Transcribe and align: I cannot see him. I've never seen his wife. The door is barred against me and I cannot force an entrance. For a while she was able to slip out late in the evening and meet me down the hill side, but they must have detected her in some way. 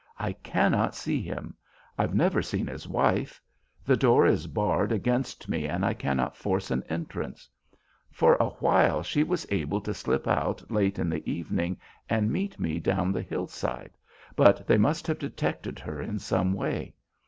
I 0.17 0.33
cannot 0.33 0.95
see 0.95 1.21
him. 1.21 1.53
I've 1.95 2.15
never 2.15 2.41
seen 2.41 2.65
his 2.65 2.87
wife. 2.87 3.39
The 3.85 3.95
door 3.95 4.25
is 4.25 4.47
barred 4.47 4.91
against 4.91 5.47
me 5.47 5.67
and 5.67 5.85
I 5.85 5.93
cannot 5.93 6.35
force 6.35 6.71
an 6.71 6.81
entrance. 6.89 7.47
For 8.09 8.33
a 8.37 8.49
while 8.49 9.03
she 9.03 9.21
was 9.21 9.45
able 9.51 9.79
to 9.81 9.93
slip 9.93 10.27
out 10.27 10.71
late 10.71 10.97
in 10.97 11.07
the 11.07 11.29
evening 11.29 11.77
and 12.09 12.31
meet 12.31 12.59
me 12.59 12.79
down 12.79 13.11
the 13.11 13.21
hill 13.21 13.45
side, 13.45 13.91
but 14.35 14.65
they 14.65 14.79
must 14.79 15.05
have 15.05 15.19
detected 15.19 15.77
her 15.77 16.01
in 16.01 16.17
some 16.17 16.53
way. 16.55 16.95